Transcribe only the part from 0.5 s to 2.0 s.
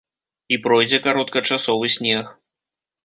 І пройдзе кароткачасовы